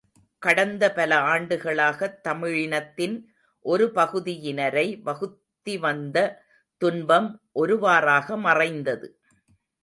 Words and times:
கடந்த 0.39 0.91
பல 0.91 1.17
ஆண்டுகளாகத் 1.17 2.27
தமிழினத்தின் 2.27 3.25
ஒருபகுதியினரை 3.65 4.85
வகுத்திவந்த 5.01 6.35
துன்பம் 6.77 7.41
ஒருவாறாக 7.51 8.37
மறைந்தது. 8.37 9.19